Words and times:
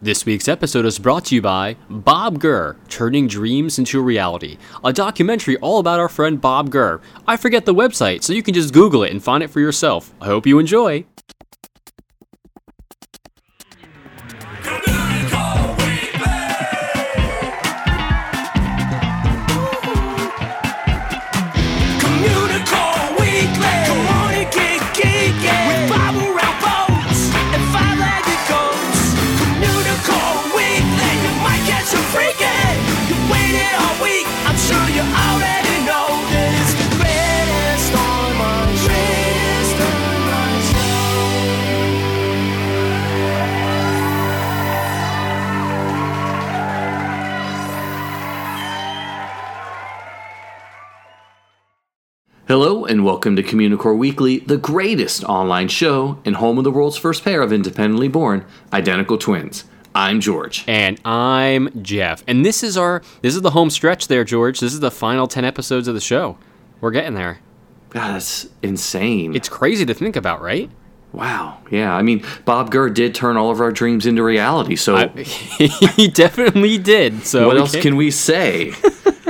This 0.00 0.24
week's 0.24 0.46
episode 0.46 0.86
is 0.86 0.96
brought 0.96 1.24
to 1.24 1.34
you 1.34 1.42
by 1.42 1.74
Bob 1.90 2.38
Gurr, 2.38 2.76
Turning 2.88 3.26
Dreams 3.26 3.80
into 3.80 4.00
Reality, 4.00 4.56
a 4.84 4.92
documentary 4.92 5.56
all 5.56 5.80
about 5.80 5.98
our 5.98 6.08
friend 6.08 6.40
Bob 6.40 6.70
Gurr. 6.70 7.00
I 7.26 7.36
forget 7.36 7.66
the 7.66 7.74
website, 7.74 8.22
so 8.22 8.32
you 8.32 8.44
can 8.44 8.54
just 8.54 8.72
Google 8.72 9.02
it 9.02 9.10
and 9.10 9.20
find 9.20 9.42
it 9.42 9.50
for 9.50 9.58
yourself. 9.58 10.14
I 10.20 10.26
hope 10.26 10.46
you 10.46 10.60
enjoy. 10.60 11.04
Hello 52.48 52.86
and 52.86 53.04
welcome 53.04 53.36
to 53.36 53.42
Communicore 53.42 53.94
Weekly, 53.94 54.38
the 54.38 54.56
greatest 54.56 55.22
online 55.24 55.68
show 55.68 56.18
and 56.24 56.36
home 56.36 56.56
of 56.56 56.64
the 56.64 56.70
world's 56.70 56.96
first 56.96 57.22
pair 57.22 57.42
of 57.42 57.52
independently 57.52 58.08
born 58.08 58.42
identical 58.72 59.18
twins. 59.18 59.64
I'm 59.94 60.18
George. 60.18 60.64
And 60.66 60.98
I'm 61.04 61.68
Jeff. 61.82 62.24
And 62.26 62.46
this 62.46 62.62
is 62.62 62.78
our 62.78 63.02
this 63.20 63.34
is 63.36 63.42
the 63.42 63.50
home 63.50 63.68
stretch 63.68 64.08
there, 64.08 64.24
George. 64.24 64.60
This 64.60 64.72
is 64.72 64.80
the 64.80 64.90
final 64.90 65.26
10 65.28 65.44
episodes 65.44 65.88
of 65.88 65.94
the 65.94 66.00
show. 66.00 66.38
We're 66.80 66.90
getting 66.90 67.12
there. 67.12 67.40
God, 67.90 68.14
that's 68.14 68.48
insane. 68.62 69.36
It's 69.36 69.50
crazy 69.50 69.84
to 69.84 69.92
think 69.92 70.16
about, 70.16 70.40
right? 70.40 70.70
wow. 71.12 71.58
Yeah, 71.70 71.94
I 71.94 72.00
mean, 72.00 72.24
Bob 72.46 72.70
Gurr 72.70 72.88
did 72.90 73.14
turn 73.14 73.36
all 73.36 73.50
of 73.50 73.60
our 73.60 73.72
dreams 73.72 74.06
into 74.06 74.22
reality. 74.22 74.76
So 74.76 74.96
I- 74.96 75.08
he 75.18 76.08
definitely 76.08 76.78
did. 76.78 77.26
So 77.26 77.46
what 77.46 77.58
else 77.58 77.76
can 77.76 77.96
we 77.96 78.10
say? 78.10 78.72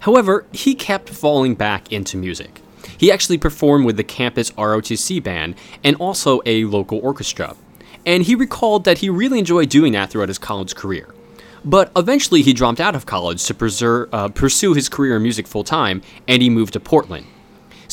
However, 0.00 0.46
he 0.50 0.74
kept 0.74 1.10
falling 1.10 1.54
back 1.54 1.92
into 1.92 2.16
music. 2.16 2.62
He 2.96 3.12
actually 3.12 3.38
performed 3.38 3.84
with 3.84 3.96
the 3.96 4.04
campus 4.04 4.50
ROTC 4.52 5.22
band 5.22 5.54
and 5.82 5.96
also 5.96 6.40
a 6.46 6.64
local 6.64 6.98
orchestra. 6.98 7.56
And 8.06 8.22
he 8.22 8.34
recalled 8.34 8.84
that 8.84 8.98
he 8.98 9.08
really 9.10 9.38
enjoyed 9.38 9.68
doing 9.68 9.92
that 9.92 10.10
throughout 10.10 10.28
his 10.28 10.38
college 10.38 10.74
career. 10.74 11.14
But 11.64 11.90
eventually 11.96 12.42
he 12.42 12.52
dropped 12.52 12.80
out 12.80 12.94
of 12.94 13.06
college 13.06 13.44
to 13.44 13.54
preser- 13.54 14.08
uh, 14.12 14.28
pursue 14.28 14.74
his 14.74 14.88
career 14.88 15.16
in 15.16 15.22
music 15.22 15.46
full 15.46 15.64
time, 15.64 16.02
and 16.28 16.42
he 16.42 16.50
moved 16.50 16.74
to 16.74 16.80
Portland. 16.80 17.26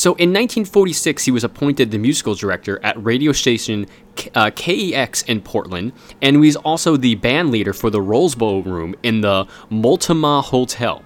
So 0.02 0.14
in 0.14 0.30
1946, 0.30 1.26
he 1.26 1.30
was 1.30 1.44
appointed 1.44 1.92
the 1.92 2.00
musical 2.00 2.34
director 2.34 2.84
at 2.84 2.96
radio 3.06 3.34
station 3.34 3.86
uh, 4.34 4.50
KEX 4.50 5.22
in 5.30 5.42
Portland, 5.42 5.94
and 6.24 6.38
he 6.38 6.40
was 6.40 6.56
also 6.56 6.98
the 6.98 7.14
band 7.14 7.52
leader 7.52 7.72
for 7.72 7.92
the 7.92 8.02
Rolls 8.02 8.34
Bowl 8.34 8.64
Room 8.64 8.96
in 9.04 9.22
the 9.22 9.46
Multnomah 9.70 10.42
Hotel. 10.42 11.04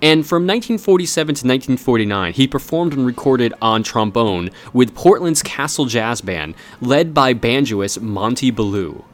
And 0.00 0.26
from 0.26 0.46
1947 0.46 1.26
to 1.26 1.46
1949, 1.46 2.32
he 2.32 2.48
performed 2.48 2.94
and 2.94 3.04
recorded 3.04 3.52
on 3.60 3.82
trombone 3.82 4.48
with 4.72 4.94
Portland's 4.94 5.42
Castle 5.42 5.84
Jazz 5.84 6.22
Band, 6.22 6.54
led 6.80 7.12
by 7.12 7.34
banjoist 7.34 8.00
Monte 8.00 8.50
Ballou. 8.50 9.04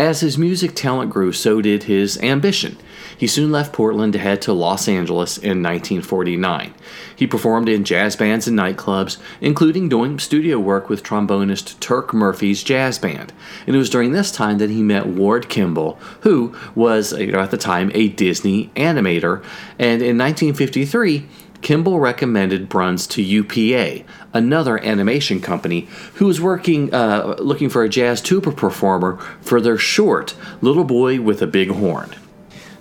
As 0.00 0.18
his 0.18 0.36
music 0.36 0.74
talent 0.74 1.12
grew, 1.12 1.30
so 1.30 1.62
did 1.62 1.84
his 1.84 2.18
ambition. 2.18 2.76
He 3.16 3.26
soon 3.26 3.52
left 3.52 3.72
Portland 3.72 4.12
to 4.14 4.18
head 4.18 4.42
to 4.42 4.52
Los 4.52 4.88
Angeles 4.88 5.36
in 5.36 5.62
1949. 5.62 6.74
He 7.16 7.26
performed 7.26 7.68
in 7.68 7.84
jazz 7.84 8.16
bands 8.16 8.46
and 8.46 8.58
nightclubs, 8.58 9.18
including 9.40 9.88
doing 9.88 10.18
studio 10.18 10.58
work 10.58 10.88
with 10.88 11.02
trombonist 11.02 11.78
Turk 11.80 12.12
Murphy's 12.12 12.62
jazz 12.62 12.98
band. 12.98 13.32
And 13.66 13.74
it 13.74 13.78
was 13.78 13.90
during 13.90 14.12
this 14.12 14.32
time 14.32 14.58
that 14.58 14.70
he 14.70 14.82
met 14.82 15.06
Ward 15.06 15.48
Kimball, 15.48 15.98
who 16.20 16.54
was, 16.74 17.12
you 17.12 17.32
know, 17.32 17.40
at 17.40 17.50
the 17.50 17.58
time 17.58 17.90
a 17.94 18.08
Disney 18.08 18.70
animator. 18.76 19.42
And 19.78 20.02
in 20.02 20.18
1953, 20.18 21.26
Kimball 21.64 21.98
recommended 21.98 22.68
Bruns 22.68 23.06
to 23.06 23.22
UPA, 23.22 24.04
another 24.34 24.78
animation 24.84 25.40
company, 25.40 25.88
who 26.16 26.26
was 26.26 26.38
working, 26.38 26.92
uh, 26.92 27.36
looking 27.38 27.70
for 27.70 27.82
a 27.82 27.88
jazz 27.88 28.20
tuba 28.20 28.52
performer 28.52 29.16
for 29.40 29.62
their 29.62 29.78
short, 29.78 30.36
Little 30.60 30.84
Boy 30.84 31.22
with 31.22 31.40
a 31.40 31.46
Big 31.46 31.70
Horn. 31.70 32.14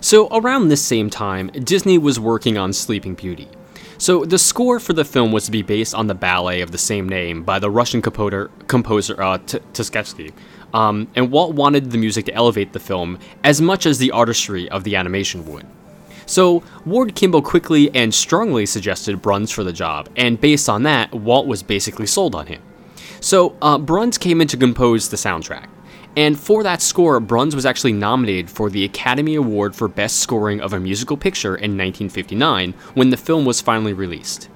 So, 0.03 0.27
around 0.33 0.67
this 0.67 0.81
same 0.81 1.09
time, 1.09 1.47
Disney 1.47 1.97
was 1.97 2.19
working 2.19 2.57
on 2.57 2.73
Sleeping 2.73 3.15
Beauty. 3.15 3.47
So, 3.97 4.25
the 4.25 4.37
score 4.37 4.81
for 4.81 4.91
the 4.91 5.05
film 5.05 5.31
was 5.31 5.45
to 5.45 5.51
be 5.51 5.61
based 5.61 5.95
on 5.95 6.07
the 6.07 6.13
ballet 6.13 6.59
of 6.59 6.73
the 6.73 6.77
same 6.77 7.07
name 7.07 7.43
by 7.43 7.57
the 7.57 7.71
Russian 7.71 8.01
composer, 8.01 8.51
composer 8.67 9.23
uh, 9.23 9.37
T- 9.37 9.59
Tchaikovsky. 9.71 10.33
Um, 10.73 11.07
and 11.15 11.31
Walt 11.31 11.55
wanted 11.55 11.89
the 11.89 11.97
music 11.97 12.25
to 12.25 12.33
elevate 12.33 12.73
the 12.73 12.81
film 12.81 13.17
as 13.45 13.61
much 13.61 13.85
as 13.85 13.97
the 13.97 14.11
artistry 14.11 14.67
of 14.67 14.83
the 14.83 14.97
animation 14.97 15.45
would. 15.45 15.65
So, 16.25 16.63
Ward 16.85 17.15
Kimball 17.15 17.41
quickly 17.41 17.89
and 17.95 18.13
strongly 18.13 18.65
suggested 18.65 19.21
Bruns 19.21 19.51
for 19.51 19.63
the 19.63 19.71
job, 19.71 20.09
and 20.17 20.41
based 20.41 20.67
on 20.67 20.83
that, 20.83 21.13
Walt 21.13 21.47
was 21.47 21.63
basically 21.63 22.07
sold 22.07 22.35
on 22.35 22.47
him. 22.47 22.61
So, 23.21 23.55
uh, 23.61 23.77
Bruns 23.77 24.17
came 24.17 24.41
in 24.41 24.49
to 24.49 24.57
compose 24.57 25.07
the 25.07 25.15
soundtrack. 25.15 25.69
And 26.15 26.39
for 26.39 26.61
that 26.63 26.81
score, 26.81 27.19
Bruns 27.19 27.55
was 27.55 27.65
actually 27.65 27.93
nominated 27.93 28.49
for 28.49 28.69
the 28.69 28.83
Academy 28.83 29.35
Award 29.35 29.75
for 29.75 29.87
Best 29.87 30.19
Scoring 30.19 30.61
of 30.61 30.71
a 30.71 30.79
Musical 30.79 31.17
Picture 31.17 31.55
in 31.55 31.71
1959 31.71 32.73
when 32.93 33.09
the 33.09 33.17
film 33.17 33.45
was 33.45 33.61
finally 33.61 33.93
released. 33.93 34.49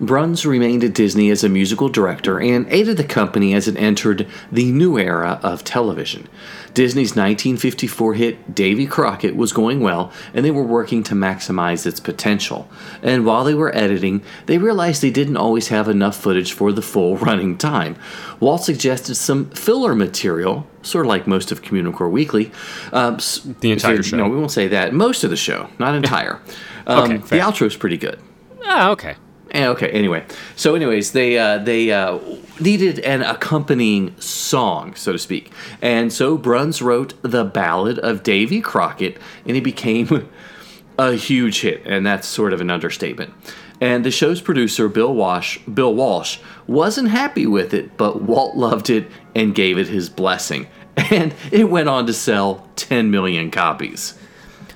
Bruns 0.00 0.44
remained 0.44 0.82
at 0.82 0.92
Disney 0.92 1.30
as 1.30 1.44
a 1.44 1.48
musical 1.48 1.88
director 1.88 2.40
and 2.40 2.66
aided 2.68 2.96
the 2.96 3.04
company 3.04 3.54
as 3.54 3.68
it 3.68 3.76
entered 3.76 4.26
the 4.50 4.72
new 4.72 4.98
era 4.98 5.38
of 5.42 5.62
television. 5.62 6.28
Disney's 6.74 7.10
1954 7.10 8.14
hit 8.14 8.54
Davy 8.54 8.86
Crockett 8.86 9.36
was 9.36 9.52
going 9.52 9.80
well, 9.80 10.12
and 10.34 10.44
they 10.44 10.50
were 10.50 10.64
working 10.64 11.04
to 11.04 11.14
maximize 11.14 11.86
its 11.86 12.00
potential. 12.00 12.68
And 13.02 13.24
while 13.24 13.44
they 13.44 13.54
were 13.54 13.74
editing, 13.74 14.24
they 14.46 14.58
realized 14.58 15.00
they 15.00 15.10
didn't 15.10 15.36
always 15.36 15.68
have 15.68 15.88
enough 15.88 16.16
footage 16.16 16.52
for 16.52 16.72
the 16.72 16.82
full 16.82 17.16
running 17.16 17.56
time. 17.56 17.96
Walt 18.40 18.64
suggested 18.64 19.14
some 19.14 19.48
filler 19.50 19.94
material 19.94 20.66
sort 20.84 21.06
of 21.06 21.08
like 21.08 21.26
most 21.26 21.50
of 21.50 21.62
Communicore 21.62 22.10
Weekly. 22.10 22.50
Um, 22.92 23.16
The 23.60 23.72
entire 23.72 23.96
so, 23.96 24.02
show. 24.02 24.16
No, 24.16 24.28
we 24.28 24.36
won't 24.36 24.50
say 24.50 24.68
that. 24.68 24.92
Most 24.92 25.24
of 25.24 25.30
the 25.30 25.36
show, 25.36 25.68
not 25.78 25.94
entire. 25.94 26.40
Um, 26.86 27.12
Okay, 27.12 27.16
the 27.16 27.38
outro 27.38 27.66
is 27.66 27.76
pretty 27.76 27.96
good. 27.96 28.18
Ah, 28.62 28.90
okay. 28.90 29.16
Eh, 29.52 29.66
okay. 29.68 29.88
Anyway, 29.88 30.22
so 30.54 30.74
anyways, 30.74 31.12
they 31.12 31.38
uh, 31.38 31.56
they 31.56 31.90
uh, 31.92 32.18
needed 32.60 32.98
an 32.98 33.22
accompanying 33.22 34.14
song, 34.20 34.94
so 34.94 35.12
to 35.12 35.18
speak, 35.18 35.50
and 35.80 36.12
so 36.12 36.36
Bruns 36.36 36.82
wrote 36.82 37.14
the 37.22 37.42
Ballad 37.44 37.98
of 38.00 38.22
Davy 38.22 38.60
Crockett, 38.60 39.16
and 39.46 39.56
it 39.56 39.62
became 39.62 40.28
a 40.98 41.12
huge 41.14 41.62
hit, 41.62 41.82
and 41.86 42.04
that's 42.04 42.28
sort 42.28 42.52
of 42.52 42.60
an 42.60 42.68
understatement. 42.68 43.32
And 43.80 44.04
the 44.04 44.10
show's 44.10 44.40
producer, 44.40 44.88
Bill 44.88 45.14
Walsh, 45.14 45.58
Bill 45.60 45.94
Walsh, 45.94 46.38
wasn't 46.66 47.08
happy 47.08 47.46
with 47.46 47.74
it, 47.74 47.96
but 47.96 48.22
Walt 48.22 48.56
loved 48.56 48.88
it 48.88 49.08
and 49.34 49.54
gave 49.54 49.78
it 49.78 49.88
his 49.88 50.08
blessing, 50.08 50.68
and 50.96 51.34
it 51.50 51.68
went 51.68 51.88
on 51.88 52.06
to 52.06 52.12
sell 52.12 52.68
10 52.76 53.10
million 53.10 53.50
copies. 53.50 54.14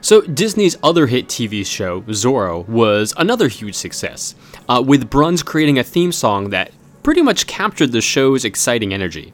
So 0.01 0.21
Disney's 0.23 0.77
other 0.83 1.07
hit 1.07 1.29
TV 1.29 1.67
show, 1.67 2.03
Zorro, 2.03 2.67
was 2.69 3.13
another 3.17 3.49
huge 3.49 3.75
success, 3.75 4.35
uh, 4.69 4.83
with 4.85 5.11
Bruns 5.11 5.43
creating 5.43 5.79
a 5.79 5.85
theme 5.85 6.13
song 6.13 6.51
that 6.51 6.73
pretty 7.03 7.23
much 7.23 7.47
captured 7.47 7.93
the 7.93 8.01
show's 8.01 8.45
exciting 8.45 8.93
energy. 8.93 9.33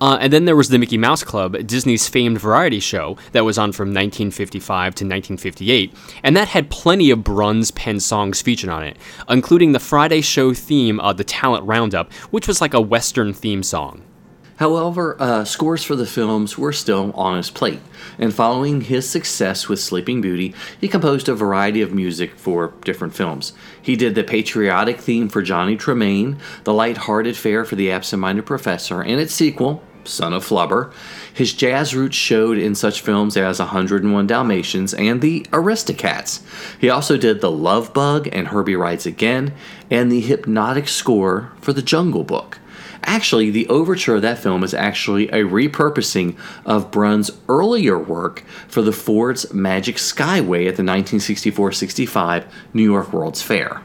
Uh, 0.00 0.18
and 0.20 0.32
then 0.32 0.44
there 0.44 0.56
was 0.56 0.68
the 0.68 0.78
Mickey 0.78 0.98
Mouse 0.98 1.24
Club, 1.24 1.56
Disney's 1.66 2.08
famed 2.08 2.40
variety 2.40 2.80
show 2.80 3.16
that 3.32 3.44
was 3.44 3.58
on 3.58 3.72
from 3.72 3.88
1955 3.88 4.94
to 4.94 5.04
1958, 5.04 5.94
and 6.22 6.36
that 6.36 6.48
had 6.48 6.70
plenty 6.70 7.10
of 7.10 7.24
Bruns 7.24 7.70
pen 7.70 7.98
songs 8.00 8.40
featured 8.40 8.70
on 8.70 8.84
it, 8.84 8.96
including 9.28 9.72
the 9.72 9.80
Friday 9.80 10.20
show 10.20 10.54
theme, 10.54 11.00
uh, 11.00 11.12
the 11.12 11.24
Talent 11.24 11.66
Roundup, 11.66 12.12
which 12.30 12.46
was 12.46 12.60
like 12.60 12.74
a 12.74 12.80
Western 12.80 13.32
theme 13.32 13.62
song. 13.62 14.02
However, 14.58 15.16
uh, 15.20 15.44
scores 15.44 15.84
for 15.84 15.94
the 15.94 16.04
films 16.04 16.58
were 16.58 16.72
still 16.72 17.12
on 17.14 17.36
his 17.36 17.48
plate, 17.48 17.78
and 18.18 18.34
following 18.34 18.80
his 18.80 19.08
success 19.08 19.68
with 19.68 19.78
Sleeping 19.78 20.20
Beauty, 20.20 20.52
he 20.80 20.88
composed 20.88 21.28
a 21.28 21.34
variety 21.34 21.80
of 21.80 21.94
music 21.94 22.34
for 22.36 22.74
different 22.84 23.14
films. 23.14 23.52
He 23.80 23.94
did 23.94 24.16
the 24.16 24.24
patriotic 24.24 24.98
theme 24.98 25.28
for 25.28 25.42
Johnny 25.42 25.76
Tremain, 25.76 26.38
the 26.64 26.74
light-hearted 26.74 27.36
fare 27.36 27.64
for 27.64 27.76
The 27.76 27.92
Absent-Minded 27.92 28.46
Professor, 28.46 29.00
and 29.00 29.20
its 29.20 29.32
sequel, 29.32 29.80
Son 30.02 30.32
of 30.32 30.44
Flubber. 30.44 30.92
His 31.32 31.52
jazz 31.52 31.94
roots 31.94 32.16
showed 32.16 32.58
in 32.58 32.74
such 32.74 33.00
films 33.00 33.36
as 33.36 33.60
101 33.60 34.26
Dalmatians 34.26 34.92
and 34.94 35.20
The 35.20 35.46
Aristocats. 35.52 36.42
He 36.80 36.90
also 36.90 37.16
did 37.16 37.40
The 37.40 37.50
Love 37.50 37.94
Bug 37.94 38.28
and 38.32 38.48
Herbie 38.48 38.74
Rides 38.74 39.06
Again, 39.06 39.54
and 39.88 40.10
the 40.10 40.20
hypnotic 40.20 40.88
score 40.88 41.52
for 41.60 41.72
The 41.72 41.82
Jungle 41.82 42.24
Book. 42.24 42.58
Actually, 43.04 43.50
the 43.50 43.66
overture 43.68 44.16
of 44.16 44.22
that 44.22 44.38
film 44.38 44.62
is 44.62 44.74
actually 44.74 45.28
a 45.28 45.44
repurposing 45.44 46.36
of 46.66 46.90
Brun's 46.90 47.30
earlier 47.48 47.98
work 47.98 48.44
for 48.66 48.82
the 48.82 48.92
Ford's 48.92 49.52
Magic 49.52 49.96
Skyway 49.96 50.62
at 50.68 50.76
the 50.76 50.84
1964 50.84 51.72
65 51.72 52.46
New 52.74 52.82
York 52.82 53.12
World's 53.12 53.42
Fair. 53.42 53.82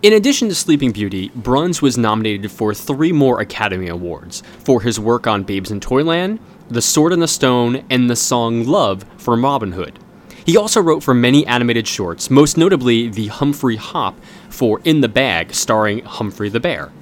In 0.00 0.12
addition 0.12 0.48
to 0.48 0.54
Sleeping 0.54 0.92
Beauty, 0.92 1.32
Bruns 1.34 1.82
was 1.82 1.98
nominated 1.98 2.52
for 2.52 2.72
three 2.72 3.10
more 3.10 3.40
Academy 3.40 3.88
Awards 3.88 4.44
for 4.60 4.80
his 4.80 5.00
work 5.00 5.26
on 5.26 5.42
Babes 5.42 5.72
in 5.72 5.80
Toyland, 5.80 6.38
The 6.68 6.82
Sword 6.82 7.12
in 7.12 7.18
the 7.18 7.26
Stone, 7.26 7.84
and 7.90 8.08
the 8.08 8.14
song 8.14 8.64
Love 8.64 9.04
from 9.16 9.42
Robin 9.42 9.72
Hood. 9.72 9.98
He 10.46 10.56
also 10.56 10.80
wrote 10.80 11.02
for 11.02 11.14
many 11.14 11.44
animated 11.46 11.88
shorts, 11.88 12.30
most 12.30 12.56
notably 12.56 13.08
the 13.08 13.26
Humphrey 13.26 13.76
Hop 13.76 14.18
for 14.48 14.80
In 14.84 15.00
the 15.00 15.08
Bag, 15.08 15.52
starring 15.52 16.04
Humphrey 16.04 16.48
the 16.48 16.60
Bear. 16.60 16.92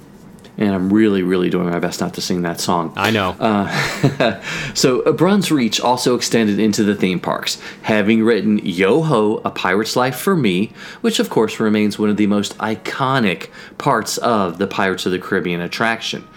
And 0.57 0.73
I'm 0.73 0.91
really, 0.91 1.21
really 1.21 1.49
doing 1.49 1.69
my 1.69 1.79
best 1.79 2.01
not 2.01 2.15
to 2.15 2.21
sing 2.21 2.41
that 2.41 2.59
song. 2.59 2.93
I 2.95 3.11
know. 3.11 3.35
So, 4.73 5.01
uh, 5.01 5.11
Brun's 5.11 5.51
reach 5.51 5.79
also 5.79 6.15
extended 6.15 6.59
into 6.59 6.83
the 6.83 6.95
theme 6.95 7.19
parks, 7.19 7.59
having 7.83 8.23
written 8.23 8.59
Yo 8.63 9.01
Ho, 9.01 9.41
A 9.43 9.51
Pirate's 9.51 9.95
Life 9.95 10.15
for 10.15 10.35
Me, 10.35 10.71
which 11.01 11.19
of 11.19 11.29
course 11.29 11.59
remains 11.59 11.97
one 11.97 12.09
of 12.09 12.17
the 12.17 12.27
most 12.27 12.57
iconic 12.57 13.49
parts 13.77 14.17
of 14.17 14.57
the 14.57 14.67
Pirates 14.67 15.05
of 15.05 15.11
the 15.11 15.19
Caribbean 15.19 15.61
attraction. 15.61 16.27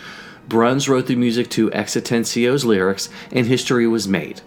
Bruns 0.51 0.89
wrote 0.89 1.07
the 1.07 1.15
music 1.15 1.49
to 1.51 1.73
X 1.73 1.95
Atencio's 1.95 2.65
lyrics, 2.65 3.09
and 3.31 3.47
history 3.47 3.87
was 3.87 4.09
made. 4.09 4.43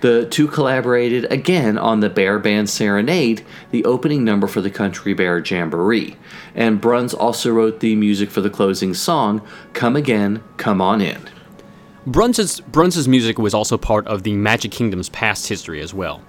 The 0.00 0.24
two 0.24 0.46
collaborated 0.46 1.30
again 1.32 1.76
on 1.76 1.98
the 1.98 2.08
Bear 2.08 2.38
Band 2.38 2.70
Serenade, 2.70 3.44
the 3.72 3.84
opening 3.84 4.24
number 4.24 4.46
for 4.46 4.60
the 4.60 4.70
Country 4.70 5.14
Bear 5.14 5.40
Jamboree. 5.40 6.16
And 6.54 6.80
Bruns 6.80 7.12
also 7.12 7.50
wrote 7.50 7.80
the 7.80 7.96
music 7.96 8.30
for 8.30 8.40
the 8.40 8.48
closing 8.48 8.94
song, 8.94 9.42
Come 9.72 9.96
Again, 9.96 10.44
Come 10.58 10.80
On 10.80 11.00
In. 11.00 11.28
Bruns's, 12.06 12.60
Bruns's 12.60 13.08
music 13.08 13.36
was 13.36 13.52
also 13.52 13.76
part 13.76 14.06
of 14.06 14.22
the 14.22 14.34
Magic 14.34 14.70
Kingdom's 14.70 15.08
past 15.08 15.48
history 15.48 15.80
as 15.80 15.92
well. 15.92 16.22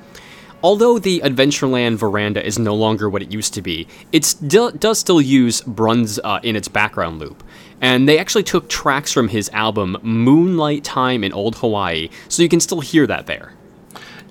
Although 0.61 0.99
the 0.99 1.21
Adventureland 1.23 1.95
veranda 1.95 2.45
is 2.45 2.59
no 2.59 2.75
longer 2.75 3.09
what 3.09 3.21
it 3.21 3.31
used 3.31 3.53
to 3.53 3.61
be, 3.61 3.87
it 4.11 4.25
still, 4.25 4.71
does 4.71 4.99
still 4.99 5.21
use 5.21 5.61
Bruns 5.61 6.19
uh, 6.21 6.41
in 6.43 6.57
its 6.57 6.67
background 6.67 7.19
loop. 7.19 7.43
And 7.81 8.07
they 8.07 8.19
actually 8.19 8.43
took 8.43 8.69
tracks 8.69 9.13
from 9.13 9.29
his 9.29 9.49
album 9.49 9.97
Moonlight 10.01 10.83
Time 10.83 11.23
in 11.23 11.33
Old 11.33 11.57
Hawaii, 11.57 12.09
so 12.27 12.43
you 12.43 12.49
can 12.49 12.59
still 12.59 12.81
hear 12.81 13.07
that 13.07 13.25
there. 13.25 13.53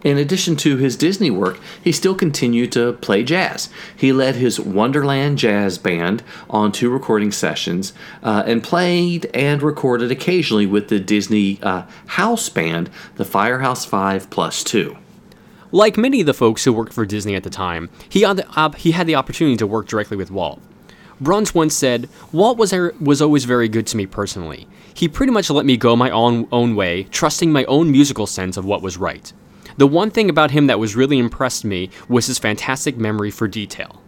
In 0.05 0.17
addition 0.17 0.55
to 0.57 0.77
his 0.77 0.97
Disney 0.97 1.31
work, 1.31 1.59
he 1.83 1.91
still 1.91 2.15
continued 2.15 2.71
to 2.73 2.93
play 2.95 3.25
jazz. 3.25 3.69
He 3.97 4.13
led 4.13 4.37
his 4.37 4.61
Wonderland 4.61 5.39
Jazz 5.39 5.77
Band 5.77 6.23
on 6.49 6.71
two 6.71 6.89
recording 6.89 7.33
sessions 7.33 7.93
uh, 8.23 8.45
and 8.47 8.63
played 8.63 9.29
and 9.35 9.61
recorded 9.61 10.13
occasionally 10.13 10.67
with 10.67 10.89
the 10.89 11.01
Disney 11.01 11.59
uh, 11.63 11.83
house 12.07 12.49
band, 12.49 12.91
the 13.17 13.25
Firehouse 13.25 13.85
5 13.85 14.31
Plus 14.31 14.63
2. 14.63 14.97
Like 15.73 15.97
many 15.99 16.21
of 16.21 16.27
the 16.27 16.35
folks 16.35 16.65
who 16.65 16.73
worked 16.73 16.93
for 16.93 17.05
Disney 17.05 17.35
at 17.35 17.43
the 17.43 17.51
time, 17.51 17.91
he 18.09 18.23
had 18.23 18.37
the, 18.37 18.47
op- 18.57 18.77
he 18.77 18.93
had 18.93 19.07
the 19.07 19.17
opportunity 19.17 19.57
to 19.57 19.67
work 19.67 19.89
directly 19.89 20.17
with 20.17 20.31
Walt. 20.31 20.63
Bruns 21.21 21.55
once 21.55 21.75
said, 21.75 22.09
Walt 22.33 22.59
was, 22.59 22.73
er- 22.73 22.95
was 23.01 23.21
always 23.21 23.45
very 23.45 23.69
good 23.69 23.87
to 23.89 23.97
me 23.97 24.07
personally. 24.07 24.69
He 24.95 25.09
pretty 25.09 25.33
much 25.33 25.51
let 25.51 25.67
me 25.67 25.77
go 25.77 25.97
my 25.97 26.11
own, 26.11 26.49
own 26.53 26.75
way, 26.77 27.05
trusting 27.05 27.53
my 27.53 27.65
own 27.65 27.91
musical 27.91 28.27
sense 28.27 28.57
of 28.57 28.65
what 28.65 28.83
was 28.83 28.97
right. 28.97 29.33
The 29.77 29.87
one 29.87 30.11
thing 30.11 30.29
about 30.29 30.51
him 30.51 30.67
that 30.67 30.81
was 30.81 30.97
really 30.97 31.19
impressed 31.19 31.65
me 31.65 31.91
was 32.09 32.27
his 32.27 32.39
fantastic 32.39 32.97
memory 32.97 33.31
for 33.31 33.47
detail. 33.47 34.03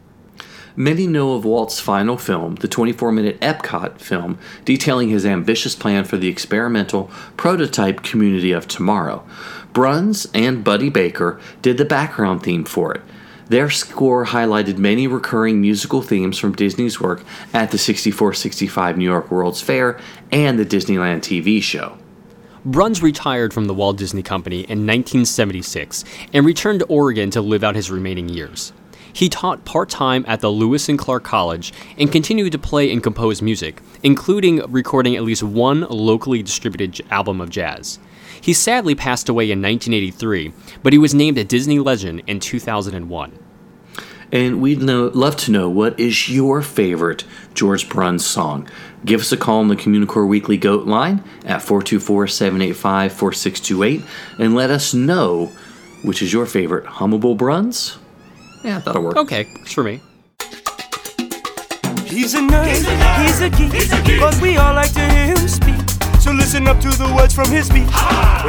Many 0.77 1.07
know 1.07 1.35
of 1.35 1.45
Walt's 1.45 1.81
final 1.81 2.17
film, 2.17 2.55
the 2.57 2.69
24 2.69 3.12
minute 3.12 3.41
Epcot 3.41 4.01
film, 4.01 4.39
detailing 4.65 5.09
his 5.09 5.27
ambitious 5.27 5.75
plan 5.75 6.05
for 6.05 6.17
the 6.17 6.29
experimental 6.29 7.11
prototype 7.37 8.03
community 8.03 8.53
of 8.53 8.69
tomorrow. 8.69 9.25
Bruns 9.73 10.27
and 10.33 10.65
Buddy 10.65 10.89
Baker 10.89 11.41
did 11.61 11.76
the 11.76 11.85
background 11.85 12.43
theme 12.43 12.64
for 12.64 12.95
it. 12.95 13.02
Their 13.50 13.69
score 13.69 14.26
highlighted 14.26 14.78
many 14.78 15.09
recurring 15.09 15.61
musical 15.61 16.02
themes 16.02 16.38
from 16.38 16.54
Disney's 16.54 17.00
work 17.00 17.25
at 17.52 17.73
the 17.73 17.78
64 17.78 18.33
65 18.33 18.97
New 18.97 19.04
York 19.04 19.28
World's 19.28 19.61
Fair 19.61 19.99
and 20.30 20.57
the 20.57 20.64
Disneyland 20.64 21.23
TV 21.23 21.61
show. 21.61 21.99
Bruns 22.64 23.02
retired 23.02 23.52
from 23.52 23.64
the 23.64 23.75
Walt 23.75 23.97
Disney 23.97 24.23
Company 24.23 24.59
in 24.59 24.87
1976 24.87 26.04
and 26.33 26.47
returned 26.47 26.78
to 26.78 26.87
Oregon 26.87 27.28
to 27.30 27.40
live 27.40 27.64
out 27.64 27.75
his 27.75 27.90
remaining 27.90 28.28
years. 28.28 28.73
He 29.12 29.28
taught 29.28 29.64
part 29.64 29.88
time 29.88 30.25
at 30.28 30.38
the 30.38 30.50
Lewis 30.50 30.88
and 30.88 30.97
Clark 30.97 31.25
College 31.25 31.73
and 31.99 32.12
continued 32.12 32.52
to 32.52 32.59
play 32.59 32.92
and 32.92 33.02
compose 33.02 33.42
music, 33.42 33.83
including 34.04 34.59
recording 34.71 35.16
at 35.16 35.25
least 35.25 35.42
one 35.42 35.80
locally 35.90 36.45
distributed 36.45 37.04
album 37.11 37.40
of 37.40 37.50
jazz. 37.50 37.99
He 38.40 38.52
sadly 38.52 38.94
passed 38.94 39.28
away 39.28 39.50
in 39.50 39.61
1983, 39.61 40.52
but 40.82 40.92
he 40.92 40.99
was 40.99 41.14
named 41.14 41.38
a 41.38 41.44
Disney 41.44 41.78
legend 41.78 42.23
in 42.26 42.40
2001. 42.40 43.38
And 44.32 44.61
we'd 44.61 44.80
know, 44.80 45.11
love 45.12 45.37
to 45.38 45.50
know 45.50 45.68
what 45.68 45.99
is 45.99 46.28
your 46.28 46.62
favorite 46.62 47.25
George 47.54 47.88
Bruns 47.88 48.25
song. 48.25 48.68
Give 49.04 49.20
us 49.20 49.32
a 49.32 49.37
call 49.37 49.59
on 49.61 49.68
the 49.68 49.76
Communicore 49.76 50.28
Weekly 50.28 50.56
Goat 50.56 50.87
line 50.87 51.25
at 51.44 51.62
424 51.62 52.28
785 52.28 53.12
4628 53.12 54.02
and 54.38 54.54
let 54.54 54.70
us 54.70 54.94
know 54.94 55.47
which 56.04 56.23
is 56.23 56.32
your 56.32 56.47
favorite 56.47 56.85
Hummable 56.85 57.37
Bruns. 57.37 57.99
Yeah, 58.62 58.78
that'll 58.78 59.02
work. 59.02 59.16
Okay, 59.16 59.47
works 59.59 59.73
for 59.73 59.82
me. 59.82 60.00
He's 62.06 62.35
a 62.35 62.38
nerd, 62.38 62.66
he's 63.23 63.40
a 63.40 63.50
geek, 63.50 64.20
but 64.20 64.40
we 64.40 64.56
all 64.56 64.75
like 64.75 64.92
to 64.94 65.00
hear 65.00 65.26
him 65.26 65.49
speak. 65.49 65.70
So 66.30 66.37
listen 66.37 66.68
up 66.68 66.78
to 66.78 66.90
the 66.90 67.12
words 67.12 67.34
from 67.34 67.50
his 67.50 67.66
speech. 67.66 67.88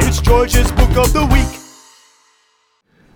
It's 0.06 0.20
George's 0.20 0.70
Book 0.70 0.96
of 0.96 1.12
the 1.12 1.26
Week. 1.26 1.60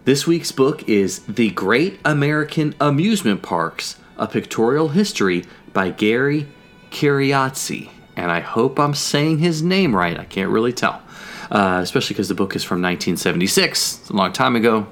This 0.04 0.26
week's 0.26 0.50
book 0.50 0.88
is 0.88 1.20
The 1.26 1.50
Great 1.50 2.00
American 2.04 2.74
Amusement 2.80 3.42
Parks 3.42 3.96
A 4.16 4.26
Pictorial 4.26 4.88
History 4.88 5.44
by 5.72 5.90
Gary 5.90 6.48
Kyriazi. 6.90 7.90
And 8.16 8.32
I 8.32 8.40
hope 8.40 8.80
I'm 8.80 8.94
saying 8.94 9.38
his 9.38 9.62
name 9.62 9.94
right. 9.94 10.18
I 10.18 10.24
can't 10.24 10.50
really 10.50 10.72
tell. 10.72 11.00
Uh, 11.48 11.78
especially 11.80 12.14
because 12.14 12.26
the 12.26 12.34
book 12.34 12.56
is 12.56 12.64
from 12.64 12.82
1976. 12.82 14.00
It's 14.00 14.10
a 14.10 14.14
long 14.14 14.32
time 14.32 14.56
ago. 14.56 14.88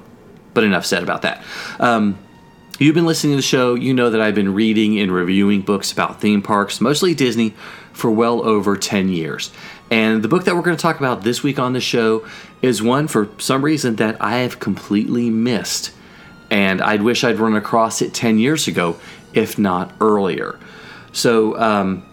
But 0.53 0.63
enough 0.63 0.85
said 0.85 1.03
about 1.03 1.23
that. 1.23 1.43
Um, 1.81 2.17
You've 2.77 2.95
been 2.95 3.05
listening 3.05 3.31
to 3.31 3.37
the 3.37 3.41
show, 3.41 3.75
you 3.75 3.93
know 3.93 4.09
that 4.09 4.19
I've 4.19 4.35
been 4.35 4.53
reading 4.53 4.99
and 4.99 5.09
reviewing 5.09 5.61
books 5.61 5.93
about 5.93 6.19
theme 6.19 6.41
parks, 6.41 6.81
mostly 6.81 7.13
Disney, 7.13 7.53
for 7.95 8.11
well 8.11 8.45
over 8.45 8.75
10 8.75 9.09
years. 9.09 9.51
And 9.89 10.21
the 10.21 10.27
book 10.27 10.43
that 10.43 10.55
we're 10.55 10.61
going 10.61 10.75
to 10.75 10.81
talk 10.81 10.99
about 10.99 11.23
this 11.23 11.41
week 11.41 11.57
on 11.57 11.73
the 11.73 11.81
show 11.81 12.27
is 12.61 12.81
one 12.81 13.07
for 13.07 13.29
some 13.37 13.63
reason 13.63 13.95
that 13.95 14.21
I 14.21 14.37
have 14.37 14.59
completely 14.59 15.29
missed. 15.29 15.91
And 16.51 16.81
I'd 16.81 17.01
wish 17.01 17.23
I'd 17.23 17.39
run 17.39 17.55
across 17.55 18.01
it 18.01 18.13
10 18.13 18.37
years 18.37 18.67
ago, 18.67 18.97
if 19.33 19.57
not 19.57 19.93
earlier. 20.01 20.59
So, 21.13 21.57
um, 21.57 22.05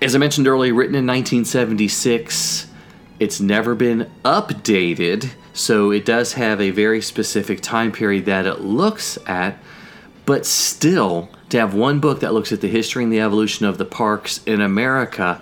as 0.00 0.14
I 0.14 0.18
mentioned 0.18 0.46
earlier, 0.46 0.72
written 0.74 0.94
in 0.94 1.06
1976, 1.06 2.68
it's 3.18 3.40
never 3.40 3.74
been 3.74 4.10
updated, 4.24 5.30
so 5.54 5.90
it 5.90 6.04
does 6.04 6.34
have 6.34 6.60
a 6.60 6.70
very 6.70 7.00
specific 7.00 7.62
time 7.62 7.90
period 7.90 8.26
that 8.26 8.46
it 8.46 8.60
looks 8.60 9.18
at, 9.26 9.58
but 10.26 10.44
still, 10.44 11.30
to 11.50 11.58
have 11.58 11.74
one 11.74 12.00
book 12.00 12.20
that 12.20 12.32
looks 12.32 12.52
at 12.52 12.60
the 12.60 12.68
history 12.68 13.04
and 13.04 13.12
the 13.12 13.20
evolution 13.20 13.66
of 13.66 13.78
the 13.78 13.84
parks 13.84 14.42
in 14.44 14.60
America 14.60 15.40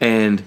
and 0.00 0.42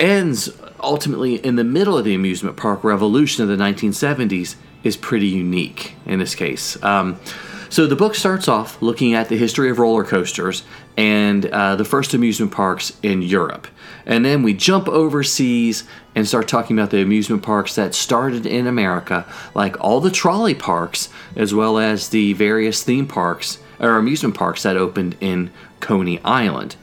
ends 0.00 0.50
ultimately 0.80 1.36
in 1.36 1.56
the 1.56 1.64
middle 1.64 1.96
of 1.96 2.04
the 2.04 2.14
amusement 2.14 2.56
park 2.56 2.82
revolution 2.82 3.42
of 3.42 3.48
the 3.48 3.62
1970s 3.62 4.56
is 4.82 4.96
pretty 4.96 5.28
unique 5.28 5.94
in 6.06 6.18
this 6.18 6.34
case. 6.34 6.82
Um, 6.82 7.20
so 7.68 7.86
the 7.86 7.96
book 7.96 8.14
starts 8.14 8.48
off 8.48 8.82
looking 8.82 9.14
at 9.14 9.30
the 9.30 9.36
history 9.38 9.70
of 9.70 9.78
roller 9.78 10.04
coasters 10.04 10.62
and 10.98 11.46
uh, 11.46 11.76
the 11.76 11.86
first 11.86 12.12
amusement 12.12 12.52
parks 12.52 12.92
in 13.02 13.22
Europe. 13.22 13.66
And 14.04 14.24
then 14.24 14.42
we 14.42 14.52
jump 14.52 14.88
overseas 14.88 15.84
and 16.14 16.28
start 16.28 16.48
talking 16.48 16.78
about 16.78 16.90
the 16.90 17.00
amusement 17.00 17.42
parks 17.42 17.74
that 17.76 17.94
started 17.94 18.44
in 18.44 18.66
America, 18.66 19.24
like 19.54 19.80
all 19.80 20.00
the 20.00 20.10
trolley 20.10 20.54
parks, 20.54 21.08
as 21.34 21.54
well 21.54 21.78
as 21.78 22.10
the 22.10 22.34
various 22.34 22.82
theme 22.82 23.06
parks 23.06 23.58
or 23.82 23.96
amusement 23.96 24.34
parks 24.34 24.62
that 24.62 24.76
opened 24.76 25.16
in 25.20 25.50
Coney 25.80 26.20
Island. 26.24 26.76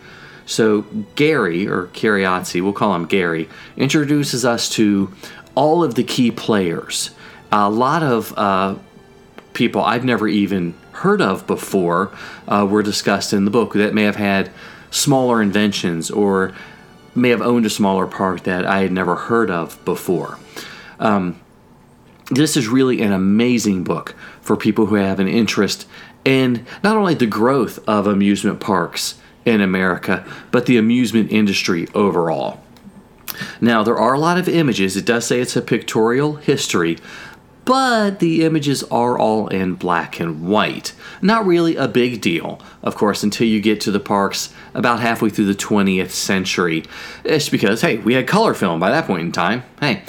So 0.45 0.81
Gary, 1.15 1.67
or 1.67 1.87
Kyriazi, 1.87 2.61
we'll 2.61 2.73
call 2.73 2.93
him 2.95 3.05
Gary, 3.05 3.47
introduces 3.77 4.43
us 4.45 4.69
to 4.71 5.13
all 5.55 5.83
of 5.83 5.95
the 5.95 6.03
key 6.03 6.31
players. 6.31 7.11
A 7.51 7.69
lot 7.69 8.03
of 8.03 8.33
uh, 8.37 8.75
people 9.53 9.81
I've 9.81 10.05
never 10.05 10.27
even 10.27 10.73
heard 10.91 11.21
of 11.21 11.47
before 11.47 12.11
uh, 12.47 12.67
were 12.69 12.83
discussed 12.83 13.31
in 13.31 13.45
the 13.45 13.51
book 13.51 13.73
that 13.73 13.93
may 13.93 14.03
have 14.03 14.17
had 14.17 14.51
smaller 14.91 15.41
inventions 15.41 16.11
or 16.11 16.53
may 17.15 17.29
have 17.29 17.41
owned 17.41 17.65
a 17.65 17.69
smaller 17.69 18.07
park 18.07 18.43
that 18.43 18.65
I 18.65 18.79
had 18.81 18.91
never 18.91 19.15
heard 19.15 19.49
of 19.49 19.83
before. 19.85 20.37
Um, 20.99 21.39
this 22.31 22.57
is 22.57 22.67
really 22.67 23.01
an 23.01 23.11
amazing 23.11 23.83
book 23.83 24.15
for 24.41 24.55
people 24.55 24.87
who 24.87 24.95
have 24.95 25.19
an 25.19 25.27
interest 25.27 25.87
in 26.25 26.65
not 26.83 26.97
only 26.97 27.13
the 27.13 27.25
growth 27.25 27.79
of 27.87 28.07
amusement 28.07 28.59
parks 28.59 29.19
in 29.45 29.61
America, 29.61 30.25
but 30.51 30.65
the 30.65 30.77
amusement 30.77 31.31
industry 31.31 31.87
overall. 31.93 32.61
Now, 33.61 33.83
there 33.83 33.97
are 33.97 34.13
a 34.13 34.19
lot 34.19 34.37
of 34.37 34.49
images. 34.49 34.97
It 34.97 35.05
does 35.05 35.25
say 35.25 35.39
it's 35.39 35.55
a 35.55 35.61
pictorial 35.61 36.35
history, 36.35 36.97
but 37.65 38.19
the 38.19 38.43
images 38.43 38.83
are 38.83 39.17
all 39.17 39.47
in 39.47 39.75
black 39.75 40.19
and 40.19 40.47
white. 40.47 40.93
Not 41.21 41.45
really 41.45 41.75
a 41.75 41.87
big 41.87 42.19
deal, 42.21 42.59
of 42.81 42.95
course, 42.95 43.23
until 43.23 43.47
you 43.47 43.61
get 43.61 43.79
to 43.81 43.91
the 43.91 43.99
parks 43.99 44.53
about 44.73 44.99
halfway 44.99 45.29
through 45.29 45.45
the 45.45 45.53
20th 45.53 46.09
century. 46.09 46.83
It's 47.23 47.49
because, 47.49 47.81
hey, 47.81 47.97
we 47.97 48.15
had 48.15 48.27
color 48.27 48.53
film 48.53 48.79
by 48.79 48.89
that 48.89 49.05
point 49.05 49.21
in 49.21 49.31
time. 49.31 49.63
Hey. 49.79 50.03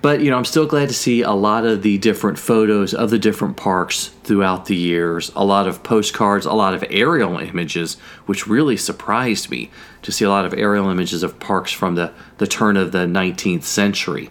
But, 0.00 0.20
you 0.20 0.30
know, 0.30 0.36
I'm 0.36 0.44
still 0.44 0.66
glad 0.66 0.88
to 0.88 0.94
see 0.94 1.22
a 1.22 1.32
lot 1.32 1.64
of 1.64 1.82
the 1.82 1.98
different 1.98 2.38
photos 2.38 2.94
of 2.94 3.10
the 3.10 3.18
different 3.18 3.56
parks 3.56 4.08
throughout 4.22 4.66
the 4.66 4.76
years, 4.76 5.32
a 5.34 5.44
lot 5.44 5.66
of 5.66 5.82
postcards, 5.82 6.46
a 6.46 6.52
lot 6.52 6.74
of 6.74 6.84
aerial 6.88 7.38
images, 7.38 7.94
which 8.26 8.46
really 8.46 8.76
surprised 8.76 9.50
me 9.50 9.70
to 10.02 10.12
see 10.12 10.24
a 10.24 10.28
lot 10.28 10.44
of 10.44 10.54
aerial 10.54 10.88
images 10.88 11.22
of 11.22 11.40
parks 11.40 11.72
from 11.72 11.96
the, 11.96 12.12
the 12.38 12.46
turn 12.46 12.76
of 12.76 12.92
the 12.92 13.06
19th 13.06 13.64
century. 13.64 14.30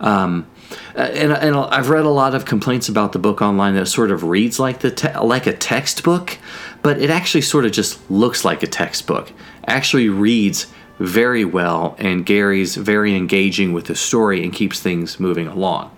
Um, 0.00 0.46
and, 0.94 1.32
and 1.32 1.56
I've 1.56 1.88
read 1.88 2.04
a 2.04 2.10
lot 2.10 2.34
of 2.34 2.44
complaints 2.44 2.88
about 2.88 3.12
the 3.12 3.18
book 3.18 3.40
online 3.40 3.74
that 3.74 3.86
sort 3.86 4.10
of 4.10 4.24
reads 4.24 4.58
like 4.58 4.80
the 4.80 4.90
te- 4.90 5.16
like 5.18 5.46
a 5.46 5.52
textbook, 5.52 6.38
but 6.82 7.00
it 7.00 7.10
actually 7.10 7.40
sort 7.42 7.64
of 7.64 7.72
just 7.72 8.10
looks 8.10 8.44
like 8.44 8.62
a 8.62 8.66
textbook. 8.66 9.32
Actually 9.66 10.08
reads 10.08 10.66
very 10.98 11.44
well, 11.44 11.96
and 11.98 12.26
Gary's 12.26 12.76
very 12.76 13.14
engaging 13.14 13.72
with 13.72 13.86
the 13.86 13.94
story 13.94 14.42
and 14.42 14.52
keeps 14.52 14.80
things 14.80 15.20
moving 15.20 15.46
along. 15.46 15.90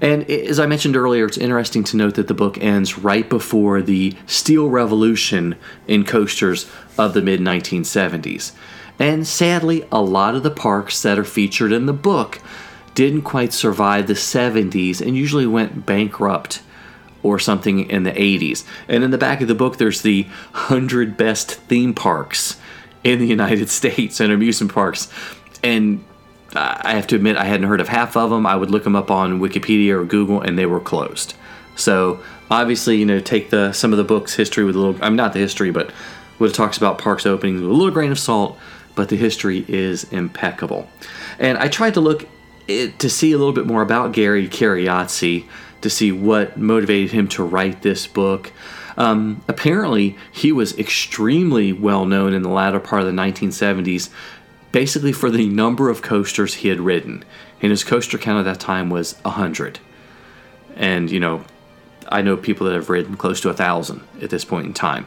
And 0.00 0.28
as 0.30 0.60
I 0.60 0.66
mentioned 0.66 0.96
earlier, 0.96 1.24
it's 1.24 1.38
interesting 1.38 1.82
to 1.84 1.96
note 1.96 2.14
that 2.16 2.28
the 2.28 2.34
book 2.34 2.58
ends 2.58 2.98
right 2.98 3.28
before 3.28 3.80
the 3.80 4.14
steel 4.26 4.68
revolution 4.68 5.56
in 5.86 6.04
coasters 6.04 6.70
of 6.98 7.14
the 7.14 7.22
mid 7.22 7.40
1970s. 7.40 8.52
And 8.98 9.26
sadly, 9.26 9.86
a 9.92 10.00
lot 10.00 10.34
of 10.34 10.42
the 10.42 10.50
parks 10.50 11.02
that 11.02 11.18
are 11.18 11.24
featured 11.24 11.72
in 11.72 11.86
the 11.86 11.92
book 11.92 12.40
didn't 12.94 13.22
quite 13.22 13.52
survive 13.52 14.06
the 14.06 14.14
70s 14.14 15.00
and 15.00 15.16
usually 15.16 15.46
went 15.46 15.84
bankrupt 15.84 16.62
or 17.22 17.38
something 17.38 17.90
in 17.90 18.04
the 18.04 18.12
80s. 18.12 18.64
And 18.88 19.04
in 19.04 19.10
the 19.10 19.18
back 19.18 19.40
of 19.40 19.48
the 19.48 19.54
book, 19.54 19.76
there's 19.76 20.02
the 20.02 20.22
100 20.52 21.16
best 21.16 21.52
theme 21.52 21.92
parks 21.92 22.58
in 23.06 23.20
the 23.20 23.26
United 23.26 23.70
States 23.80 24.20
and 24.20 24.32
amusement 24.32 24.74
parks. 24.74 25.08
And 25.62 26.04
I 26.54 26.94
have 26.94 27.06
to 27.08 27.16
admit, 27.16 27.36
I 27.36 27.44
hadn't 27.44 27.68
heard 27.68 27.80
of 27.80 27.88
half 27.88 28.16
of 28.16 28.30
them. 28.30 28.46
I 28.46 28.56
would 28.56 28.70
look 28.70 28.84
them 28.84 28.96
up 28.96 29.10
on 29.10 29.40
Wikipedia 29.40 29.92
or 29.92 30.04
Google, 30.04 30.40
and 30.40 30.58
they 30.58 30.66
were 30.66 30.80
closed. 30.80 31.34
So 31.76 32.20
obviously, 32.50 32.96
you 32.96 33.06
know, 33.06 33.20
take 33.20 33.50
the 33.50 33.72
some 33.72 33.92
of 33.92 33.98
the 33.98 34.04
book's 34.04 34.34
history 34.34 34.64
with 34.64 34.76
a 34.76 34.78
little. 34.78 35.04
I'm 35.04 35.16
not 35.16 35.32
the 35.32 35.38
history, 35.38 35.70
but 35.70 35.90
what 36.38 36.50
it 36.50 36.54
talks 36.54 36.76
about 36.76 36.98
parks 36.98 37.26
openings 37.26 37.60
with 37.60 37.70
a 37.70 37.74
little 37.74 37.92
grain 37.92 38.12
of 38.12 38.18
salt. 38.18 38.58
But 38.94 39.10
the 39.10 39.16
history 39.16 39.64
is 39.68 40.04
impeccable. 40.04 40.88
And 41.38 41.58
I 41.58 41.68
tried 41.68 41.94
to 41.94 42.00
look 42.00 42.26
it, 42.66 42.98
to 43.00 43.10
see 43.10 43.32
a 43.32 43.38
little 43.38 43.52
bit 43.52 43.66
more 43.66 43.82
about 43.82 44.12
Gary 44.12 44.48
Kyriazi 44.48 45.44
to 45.82 45.90
see 45.90 46.12
what 46.12 46.56
motivated 46.56 47.12
him 47.12 47.28
to 47.28 47.44
write 47.44 47.82
this 47.82 48.06
book. 48.06 48.52
Um, 48.96 49.42
apparently, 49.46 50.16
he 50.32 50.52
was 50.52 50.78
extremely 50.78 51.72
well 51.72 52.06
known 52.06 52.32
in 52.32 52.42
the 52.42 52.48
latter 52.48 52.80
part 52.80 53.02
of 53.02 53.06
the 53.06 53.12
1970s, 53.12 54.08
basically 54.72 55.12
for 55.12 55.30
the 55.30 55.48
number 55.48 55.90
of 55.90 56.02
coasters 56.02 56.54
he 56.54 56.68
had 56.68 56.80
ridden. 56.80 57.24
And 57.60 57.70
his 57.70 57.84
coaster 57.84 58.18
count 58.18 58.46
at 58.46 58.50
that 58.50 58.60
time 58.60 58.90
was 58.90 59.14
100. 59.22 59.80
And, 60.76 61.10
you 61.10 61.20
know, 61.20 61.44
I 62.08 62.22
know 62.22 62.36
people 62.36 62.66
that 62.66 62.74
have 62.74 62.90
ridden 62.90 63.16
close 63.16 63.40
to 63.42 63.48
a 63.48 63.52
1,000 63.52 64.02
at 64.22 64.30
this 64.30 64.44
point 64.44 64.66
in 64.66 64.74
time. 64.74 65.06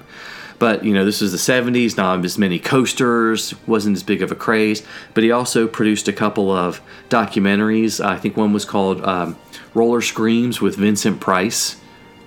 But, 0.58 0.84
you 0.84 0.94
know, 0.94 1.06
this 1.06 1.22
was 1.22 1.32
the 1.32 1.38
70s, 1.38 1.96
not 1.96 2.24
as 2.26 2.38
many 2.38 2.60
coasters, 2.60 3.54
wasn't 3.66 3.96
as 3.96 4.04
big 4.04 4.22
of 4.22 4.32
a 4.32 4.36
craze. 4.36 4.84
But 5.14 5.24
he 5.24 5.32
also 5.32 5.68
produced 5.68 6.10
a 6.10 6.14
couple 6.14 6.52
of 6.52 6.82
documentaries. 7.10 8.04
I 8.04 8.18
think 8.18 8.36
one 8.36 8.52
was 8.52 8.66
called 8.66 9.04
um, 9.06 9.38
Roller 9.74 10.02
Screams 10.02 10.60
with 10.60 10.76
Vincent 10.76 11.22
Price 11.22 11.78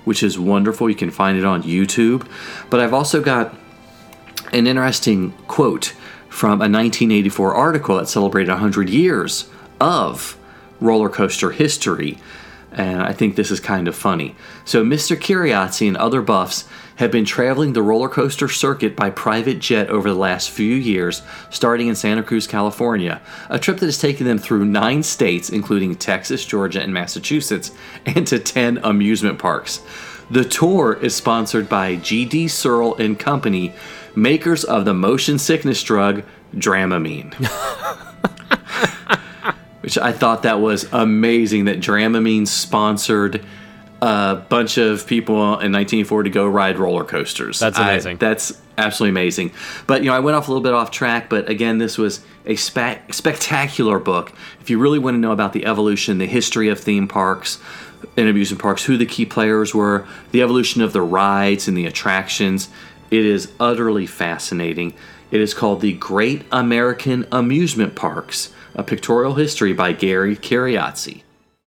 which 0.05 0.23
is 0.23 0.39
wonderful. 0.39 0.89
You 0.89 0.97
can 0.97 1.11
find 1.11 1.39
it 1.39 1.45
on 1.45 1.63
YouTube. 1.63 2.27
But 2.71 2.81
I've 2.81 2.95
also 2.95 3.21
got 3.23 3.55
an 4.53 4.67
interesting 4.67 5.33
quote 5.49 5.95
from 6.29 6.61
a 6.61 6.69
1984 6.69 7.55
article 7.55 7.97
that 7.97 8.09
celebrated 8.09 8.51
100 8.51 8.89
years 8.89 9.49
of 9.81 10.37
roller 10.81 11.09
coaster 11.09 11.51
history. 11.51 12.19
And 12.73 13.03
I 13.03 13.13
think 13.13 13.37
this 13.37 13.51
is 13.51 13.61
kind 13.61 13.87
of 13.87 13.95
funny. 13.95 14.35
So, 14.65 14.85
Mr. 14.85 15.17
Kyriazi 15.17 15.87
and 15.89 15.97
other 15.97 16.23
buffs 16.23 16.67
have 16.97 17.11
been 17.11 17.25
traveling 17.25 17.73
the 17.73 17.83
roller 17.83 18.09
coaster 18.09 18.49
circuit 18.49 18.97
by 18.97 19.11
private 19.11 19.59
jet 19.59 19.89
over 19.89 20.09
the 20.09 20.19
last 20.19 20.51
few 20.51 20.75
years, 20.75 21.23
starting 21.51 21.89
in 21.89 21.95
Santa 21.95 22.23
Cruz, 22.23 22.47
California, 22.47 23.21
a 23.49 23.59
trip 23.59 23.79
that 23.79 23.87
has 23.87 23.99
taken 23.99 24.27
them 24.27 24.39
through 24.39 24.65
nine 24.65 25.03
states, 25.03 25.51
including 25.51 25.95
Texas, 25.97 26.45
Georgia, 26.47 26.81
and 26.81 26.95
Massachusetts, 26.95 27.73
and 28.07 28.27
to 28.27 28.39
10 28.39 28.79
amusement 28.79 29.39
parks. 29.39 29.83
The 30.31 30.45
tour 30.45 30.95
is 30.95 31.15
sponsored 31.15 31.69
by 31.69 31.97
GD 31.97 32.49
Searle 32.49 32.97
and 32.97 33.19
Company, 33.19 33.75
makers 34.15 34.65
of 34.65 34.85
the 34.85 34.95
motion 34.95 35.39
sickness 35.39 35.83
drug 35.83 36.23
Dramamine. 36.55 37.35
Which 39.83 39.99
I 39.99 40.13
thought 40.13 40.45
that 40.45 40.61
was 40.61 40.89
amazing 40.93 41.65
that 41.67 41.81
Dramamine 41.81 42.47
sponsored 42.47 43.45
a 44.01 44.37
bunch 44.49 44.79
of 44.79 45.07
people 45.07 45.37
in 45.37 45.73
1940 45.73 46.31
to 46.31 46.35
go 46.35 46.47
ride 46.47 46.79
roller 46.79 47.05
coasters. 47.05 47.59
That's 47.59 47.79
I- 47.79 47.91
amazing. 47.91 48.17
that's 48.19 48.61
absolutely 48.79 49.11
amazing. 49.11 49.53
But 49.87 50.03
you 50.03 50.11
know, 50.11 50.17
I 50.17 50.21
went 50.21 50.37
off 50.37 50.49
a 50.49 50.51
little 50.51 50.63
bit 50.63 50.73
off 50.73 50.91
track. 50.91 51.29
But 51.29 51.49
again, 51.49 51.79
this 51.79 51.99
was 51.99 52.21
a 52.47 52.57
spe- 52.57 53.11
spectacular 53.13 53.99
book. 53.99 54.33
If 54.61 54.71
you 54.71 54.79
really 54.79 54.99
want 54.99 55.15
to 55.15 55.19
know 55.19 55.33
about 55.33 55.53
the 55.53 55.67
evolution, 55.67 56.19
the 56.19 56.27
history 56.27 56.69
of 56.69 56.81
theme 56.81 57.07
parks 57.07 57.59
and 58.17 58.29
amusement 58.29 58.61
parks, 58.61 58.85
who 58.85 58.97
the 58.97 59.07
key 59.07 59.25
players 59.25 59.75
were, 59.75 60.07
the 60.33 60.43
evolution 60.43 60.83
of 60.83 60.93
the 60.93 61.03
rides 61.03 61.69
and 61.69 61.77
the 61.77 61.87
attractions, 61.87 62.69
it 63.11 63.25
is 63.25 63.53
utterly 63.61 64.07
fascinating. 64.07 64.95
It 65.31 65.41
is 65.41 65.55
called 65.55 65.81
The 65.81 65.93
Great 65.95 66.45
American 66.51 67.27
Amusement 67.31 67.95
Parks: 67.95 68.53
A 68.75 68.83
Pictorial 68.83 69.35
History 69.35 69.75
by 69.75 69.93
Gary 69.93 70.35
Kyriazi. 70.35 71.23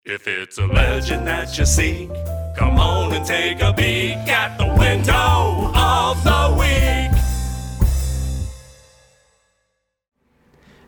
If 0.04 0.28
it's 0.28 0.59
a 0.59 0.66
legend 0.66 1.26
that 1.26 1.57
you 1.57 1.64
seek, 1.64 2.11
come 2.59 2.78
on 2.78 3.14
and 3.14 3.25
take 3.25 3.62
a 3.62 3.73
peek 3.73 4.19
at 4.28 4.59
the 4.59 4.66
window 4.66 5.73
of 5.75 6.23
the 6.23 6.57
week. 6.61 7.11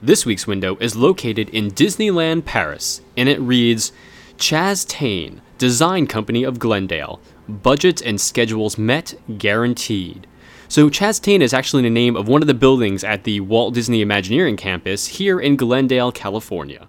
This 0.02 0.26
week's 0.26 0.47
window 0.47 0.76
is 0.81 0.95
located 0.97 1.49
in 1.49 1.71
Disneyland 1.71 2.45
Paris, 2.45 3.00
and 3.16 3.31
it 3.31 3.40
reads 3.40 3.92
Chastain, 4.37 5.40
Design 5.57 6.07
Company 6.07 6.45
of 6.45 6.59
Glendale. 6.59 7.21
Budgets 7.49 8.02
and 8.02 8.21
schedules 8.21 8.76
met, 8.76 9.14
guaranteed. 9.38 10.26
So, 10.73 10.88
Chastain 10.88 11.43
is 11.43 11.52
actually 11.52 11.83
the 11.83 11.91
name 11.91 12.17
of 12.17 12.29
one 12.29 12.41
of 12.41 12.47
the 12.49 12.55
buildings 12.55 13.05
at 13.05 13.25
the 13.25 13.41
Walt 13.41 13.75
Disney 13.75 14.00
Imagineering 14.00 14.57
campus 14.57 15.07
here 15.07 15.38
in 15.38 15.55
Glendale, 15.55 16.11
California. 16.11 16.88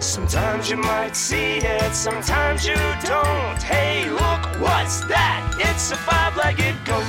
Sometimes 0.00 0.68
you 0.68 0.76
might 0.76 1.16
see 1.16 1.56
it, 1.62 1.94
sometimes 1.94 2.66
you 2.66 2.74
don't. 2.74 3.62
Hey, 3.62 4.10
look, 4.10 4.60
what's 4.60 5.00
that? 5.06 5.56
It's 5.58 5.90
a 5.92 5.96
five 5.96 6.36
legged 6.36 6.76
goat. 6.84 7.06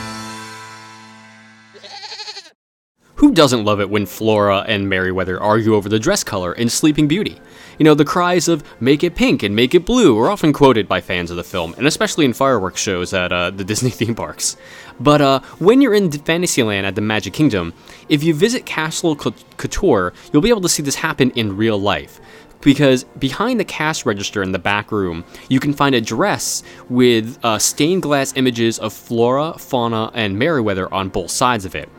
Who 3.16 3.34
doesn't 3.34 3.66
love 3.66 3.82
it 3.82 3.90
when 3.90 4.06
Flora 4.06 4.60
and 4.70 4.88
Merryweather 4.88 5.42
argue 5.42 5.76
over 5.76 5.90
the 5.90 6.00
dress 6.00 6.24
color 6.24 6.54
in 6.54 6.70
Sleeping 6.70 7.10
Beauty? 7.10 7.42
You 7.78 7.86
know, 7.86 7.94
the 7.94 8.06
cries 8.06 8.48
of 8.48 8.64
make 8.80 9.04
it 9.04 9.16
pink 9.16 9.44
and 9.44 9.56
make 9.56 9.74
it 9.74 9.86
blue 9.86 10.18
are 10.20 10.30
often 10.30 10.54
quoted 10.54 10.88
by 10.88 11.02
fans 11.02 11.32
of 11.32 11.38
the 11.38 11.44
film, 11.44 11.74
and 11.78 11.88
especially 11.88 12.26
in 12.26 12.34
fireworks 12.34 12.82
shows 12.82 13.14
at 13.14 13.32
uh, 13.32 13.50
the 13.52 13.64
Disney 13.72 13.90
theme 13.90 14.16
parks. 14.16 14.58
But 15.00 15.22
uh, 15.22 15.40
when 15.60 15.82
you're 15.82 15.94
in 15.94 16.12
Fantasyland 16.12 16.86
at 16.86 16.96
the 16.96 17.02
Magic 17.02 17.34
Kingdom, 17.34 17.74
if 18.10 18.24
you 18.24 18.34
visit 18.34 18.66
Castle 18.66 19.16
Couture, 19.16 20.14
you'll 20.32 20.42
be 20.42 20.50
able 20.50 20.62
to 20.62 20.70
see 20.70 20.84
this 20.84 20.96
happen 20.96 21.32
in 21.32 21.58
real 21.58 21.80
life 21.80 22.20
because 22.62 23.04
behind 23.18 23.60
the 23.60 23.66
cash 23.66 24.06
register 24.06 24.42
in 24.42 24.52
the 24.52 24.60
back 24.60 24.92
room, 24.92 25.24
you 25.50 25.60
can 25.60 25.74
find 25.74 25.96
a 25.96 26.02
dress 26.02 26.64
with 26.90 27.40
uh, 27.44 27.58
stained 27.58 28.04
glass 28.04 28.34
images 28.36 28.80
of 28.80 28.94
flora, 28.94 29.54
fauna, 29.58 30.12
and 30.14 30.38
Merryweather 30.38 30.92
on 30.94 31.10
both 31.10 31.32
sides 31.32 31.66
of 31.66 31.76
it. 31.76 31.90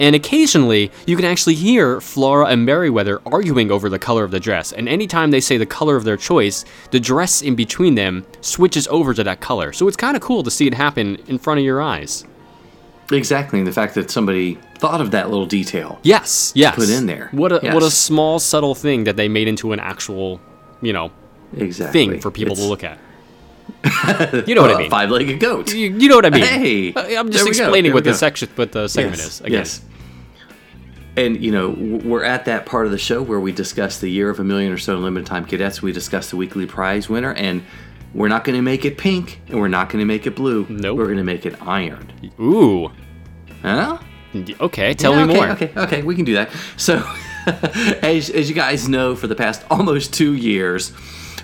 And 0.00 0.16
occasionally, 0.16 0.90
you 1.06 1.14
can 1.14 1.26
actually 1.26 1.54
hear 1.54 2.00
Flora 2.00 2.46
and 2.46 2.64
Merryweather 2.64 3.20
arguing 3.26 3.70
over 3.70 3.88
the 3.88 3.98
color 3.98 4.24
of 4.24 4.30
the 4.30 4.40
dress. 4.40 4.72
And 4.72 4.88
anytime 4.88 5.30
they 5.30 5.40
say 5.40 5.58
the 5.58 5.66
color 5.66 5.94
of 5.94 6.04
their 6.04 6.16
choice, 6.16 6.64
the 6.90 6.98
dress 6.98 7.42
in 7.42 7.54
between 7.54 7.94
them 7.94 8.24
switches 8.40 8.88
over 8.88 9.12
to 9.12 9.22
that 9.22 9.40
color. 9.40 9.72
So 9.74 9.86
it's 9.88 9.98
kind 9.98 10.16
of 10.16 10.22
cool 10.22 10.42
to 10.42 10.50
see 10.50 10.66
it 10.66 10.74
happen 10.74 11.16
in 11.28 11.38
front 11.38 11.60
of 11.60 11.64
your 11.66 11.82
eyes. 11.82 12.24
Exactly, 13.12 13.58
and 13.58 13.66
the 13.68 13.72
fact 13.72 13.94
that 13.96 14.10
somebody 14.10 14.56
thought 14.78 15.00
of 15.00 15.10
that 15.10 15.28
little 15.30 15.44
detail. 15.46 15.98
Yes, 16.02 16.52
yes. 16.54 16.76
Put 16.76 16.88
in 16.88 17.06
there. 17.06 17.28
What 17.32 17.52
a 17.52 17.60
Yes. 17.62 17.74
what 17.74 17.82
a 17.82 17.90
small 17.90 18.38
subtle 18.38 18.74
thing 18.74 19.04
that 19.04 19.16
they 19.16 19.28
made 19.28 19.48
into 19.48 19.72
an 19.72 19.80
actual, 19.80 20.40
you 20.80 20.92
know, 20.92 21.10
Exactly. 21.56 22.06
thing 22.06 22.20
for 22.20 22.30
people 22.30 22.52
It's, 22.52 22.60
to 22.62 22.68
look 22.68 22.84
at. 22.84 22.98
you 24.46 24.54
know 24.54 24.62
what 24.62 24.74
I 24.74 24.78
mean? 24.78 24.90
Five-legged 24.90 25.40
goat. 25.40 25.72
You, 25.72 25.90
you 25.90 26.08
know 26.08 26.16
what 26.16 26.26
I 26.26 26.30
mean? 26.30 26.42
Hey, 26.44 26.92
Uh, 26.94 27.20
I'm 27.20 27.30
just 27.30 27.46
explaining 27.46 27.92
what 27.92 28.04
the 28.04 28.14
section, 28.14 28.48
what 28.56 28.72
the 28.72 28.88
segment 28.88 29.18
yes, 29.18 29.26
is. 29.26 29.40
Again. 29.40 29.52
Yes. 29.52 29.82
And 31.16 31.42
you 31.42 31.50
know 31.50 31.70
we're 31.70 32.22
at 32.22 32.44
that 32.44 32.66
part 32.66 32.86
of 32.86 32.92
the 32.92 32.98
show 32.98 33.20
where 33.20 33.40
we 33.40 33.50
discuss 33.52 33.98
the 33.98 34.08
year 34.08 34.30
of 34.30 34.38
a 34.38 34.44
million 34.44 34.72
or 34.72 34.78
so 34.78 34.96
limited 34.96 35.26
time 35.26 35.44
cadets. 35.44 35.82
We 35.82 35.92
discuss 35.92 36.30
the 36.30 36.36
weekly 36.36 36.66
prize 36.66 37.08
winner, 37.08 37.34
and 37.34 37.62
we're 38.14 38.28
not 38.28 38.44
going 38.44 38.56
to 38.56 38.62
make 38.62 38.84
it 38.84 38.96
pink, 38.96 39.40
and 39.48 39.58
we're 39.58 39.68
not 39.68 39.88
going 39.88 39.98
to 40.00 40.06
make 40.06 40.26
it 40.26 40.36
blue. 40.36 40.66
Nope. 40.68 40.96
We're 40.96 41.06
going 41.06 41.16
to 41.18 41.24
make 41.24 41.44
it 41.46 41.60
ironed. 41.62 42.12
Ooh. 42.40 42.90
Huh? 43.62 43.98
Okay, 44.60 44.94
tell 44.94 45.12
Yeah, 45.12 45.26
me 45.26 45.34
okay, 45.34 45.40
more. 45.46 45.50
Okay, 45.50 45.72
okay, 45.76 46.02
we 46.02 46.14
can 46.14 46.24
do 46.24 46.34
that. 46.34 46.50
So, 46.76 47.04
as, 48.02 48.30
as 48.30 48.48
you 48.48 48.54
guys 48.54 48.88
know, 48.88 49.16
for 49.16 49.26
the 49.26 49.34
past 49.34 49.64
almost 49.70 50.14
two 50.14 50.34
years, 50.34 50.92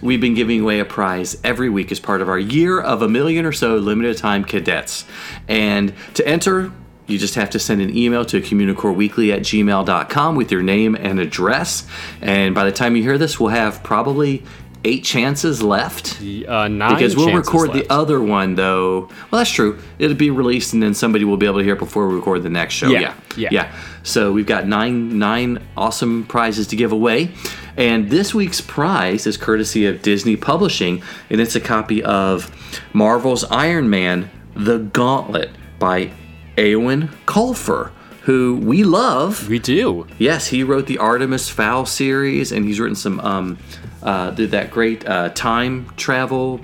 we've 0.03 0.21
been 0.21 0.35
giving 0.35 0.61
away 0.61 0.81
a 0.81 0.85
prize 0.85 1.37
every 1.45 1.69
week 1.69 1.93
as 1.93 2.01
part 2.01 2.21
of 2.21 2.29
our 2.29 2.39
year 2.39 2.81
of 2.81 3.03
a 3.03 3.09
million 3.09 3.45
or 3.45 3.53
so 3.53 3.77
limited 3.77 4.17
time 4.17 4.45
cadets. 4.45 5.05
And 5.49 5.93
to 6.15 6.27
enter, 6.27 6.73
you 7.07 7.19
just 7.19 7.37
have 7.37 7.51
to 7.51 7.59
send 7.59 7.81
an 7.81 7.97
email 7.97 8.25
to 8.27 8.41
communicoreweekly 8.41 9.33
at 9.33 9.41
gmail.com 9.43 10.37
with 10.37 10.51
your 10.51 10.63
name 10.63 10.95
and 10.97 11.21
address. 11.21 11.87
And 12.21 12.55
by 12.55 12.65
the 12.65 12.73
time 12.73 12.97
you 12.97 13.03
hear 13.03 13.19
this, 13.19 13.39
we'll 13.39 13.51
have 13.51 13.83
probably 13.83 14.43
eight 14.87 15.05
chances 15.05 15.63
left. 15.63 16.21
Uh, 16.23 16.69
nine 16.69 16.95
Because 16.95 17.17
we'll 17.17 17.35
record 17.35 17.71
left. 17.71 17.89
the 17.89 17.93
other 17.93 18.21
one 18.21 18.55
though. 18.55 19.01
Well, 19.31 19.41
that's 19.41 19.51
true. 19.51 19.79
It'll 19.99 20.17
be 20.17 20.31
released, 20.31 20.73
and 20.73 20.83
then 20.83 20.95
somebody 20.95 21.25
will 21.25 21.37
be 21.37 21.47
able 21.47 21.59
to 21.59 21.65
hear 21.65 21.75
it 21.75 21.79
before 21.79 22.09
we 22.09 22.15
record 22.15 22.43
the 22.43 22.51
next 22.51 22.75
show. 22.75 22.89
Yeah, 22.89 23.01
Yeah, 23.01 23.15
yeah. 23.37 23.49
yeah. 23.51 23.75
So 24.05 24.33
we've 24.33 24.47
got 24.47 24.67
nine 24.67 25.19
nine 25.19 25.59
awesome 25.77 26.25
prizes 26.27 26.69
to 26.69 26.77
give 26.77 26.93
away, 26.93 27.33
and 27.77 28.09
this 28.09 28.33
week's 28.33 28.61
prize 28.61 29.27
is 29.27 29.37
courtesy 29.37 29.85
of 29.87 30.01
Disney 30.03 30.37
Publishing, 30.37 31.03
and 31.29 31.41
it's 31.41 31.57
a 31.57 31.61
copy 31.61 32.03
of 32.05 32.51
Marvel's 32.93 33.45
Iron 33.51 33.91
Man: 33.91 34.31
The 34.55 34.79
Gauntlet 34.79 35.51
by 35.81 36.11
Eoin 36.57 37.09
Colfer, 37.27 37.91
who 38.27 38.57
we 38.57 38.83
love. 38.83 39.49
We 39.49 39.61
do. 39.61 40.05
Yes, 40.19 40.49
he 40.49 40.65
wrote 40.65 40.87
the 40.87 40.99
Artemis 40.99 41.49
Fowl 41.49 41.87
series, 41.87 42.51
and 42.51 42.65
he's 42.65 42.81
written 42.81 42.97
some 42.97 43.21
um, 43.21 43.59
uh, 44.03 44.33
did 44.33 44.51
that 44.51 44.73
great 44.73 45.07
uh, 45.09 45.29
time 45.31 45.89
travel 45.97 46.61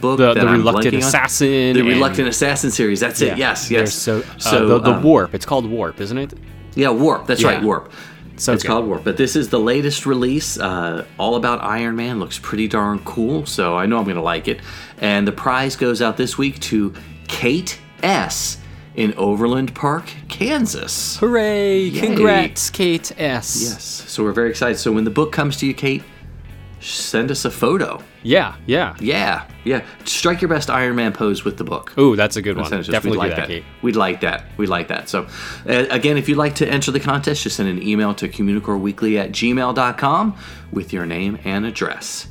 book. 0.00 0.18
The, 0.18 0.34
that 0.34 0.40
the 0.40 0.46
Reluctant. 0.46 0.94
Assassin. 0.94 1.74
The 1.74 1.82
Reluctant 1.82 2.28
Assassin 2.28 2.70
series. 2.70 3.00
That's 3.00 3.20
yeah, 3.20 3.32
it. 3.32 3.38
Yes, 3.38 3.70
yes. 3.72 3.92
So, 3.92 4.22
uh, 4.46 4.58
the, 4.64 4.78
the 4.78 4.92
um, 4.92 5.02
Warp. 5.02 5.34
It's 5.34 5.44
called 5.44 5.68
Warp, 5.68 6.00
isn't 6.00 6.16
it? 6.16 6.32
Yeah, 6.76 6.90
Warp. 6.90 7.26
That's 7.26 7.42
right, 7.42 7.60
Warp. 7.60 7.92
So 8.36 8.52
it's 8.52 8.62
good. 8.62 8.68
called 8.68 8.86
Warp. 8.86 9.02
But 9.02 9.16
this 9.16 9.34
is 9.34 9.48
the 9.48 9.58
latest 9.58 10.06
release, 10.06 10.60
uh, 10.60 11.04
all 11.18 11.34
about 11.34 11.60
Iron 11.64 11.96
Man. 11.96 12.20
Looks 12.20 12.38
pretty 12.38 12.68
darn 12.68 13.00
cool, 13.00 13.46
so 13.46 13.76
I 13.76 13.86
know 13.86 13.98
I'm 13.98 14.04
going 14.04 14.14
to 14.14 14.22
like 14.22 14.46
it. 14.46 14.60
And 14.98 15.26
the 15.26 15.32
prize 15.32 15.74
goes 15.74 16.00
out 16.00 16.16
this 16.16 16.38
week 16.38 16.60
to 16.60 16.94
Kate 17.26 17.80
S. 18.04 18.58
in 19.00 19.14
Overland 19.14 19.74
Park, 19.74 20.04
Kansas. 20.28 21.16
Hooray! 21.16 21.84
Yay. 21.84 22.00
Congrats, 22.00 22.68
Kate 22.68 23.10
S. 23.18 23.62
Yes, 23.62 23.82
so 24.06 24.22
we're 24.22 24.32
very 24.32 24.50
excited. 24.50 24.76
So 24.76 24.92
when 24.92 25.04
the 25.04 25.10
book 25.10 25.32
comes 25.32 25.56
to 25.58 25.66
you, 25.66 25.72
Kate, 25.72 26.02
send 26.80 27.30
us 27.30 27.46
a 27.46 27.50
photo. 27.50 28.02
Yeah, 28.22 28.56
yeah. 28.66 28.94
Yeah, 29.00 29.46
yeah. 29.64 29.86
Strike 30.04 30.42
your 30.42 30.50
best 30.50 30.68
Iron 30.68 30.96
Man 30.96 31.14
pose 31.14 31.44
with 31.44 31.56
the 31.56 31.64
book. 31.64 31.96
Ooh, 31.96 32.14
that's 32.14 32.36
a 32.36 32.42
good 32.42 32.58
one. 32.58 32.66
Send 32.66 32.82
it 32.82 32.84
to 32.84 32.90
us. 32.90 32.92
Definitely 32.92 33.18
like 33.20 33.36
that, 33.36 33.46
Kate. 33.46 33.64
We'd 33.80 33.96
like 33.96 34.20
that. 34.20 34.44
We'd 34.58 34.68
like 34.68 34.88
that. 34.88 35.08
So, 35.08 35.26
uh, 35.66 35.86
again, 35.88 36.18
if 36.18 36.28
you'd 36.28 36.36
like 36.36 36.56
to 36.56 36.68
enter 36.68 36.90
the 36.90 37.00
contest, 37.00 37.42
just 37.44 37.56
send 37.56 37.70
an 37.70 37.82
email 37.82 38.12
to 38.16 38.28
communicoreweekly 38.28 39.18
at 39.18 39.32
gmail.com 39.32 40.36
with 40.72 40.92
your 40.92 41.06
name 41.06 41.38
and 41.44 41.64
address. 41.64 42.26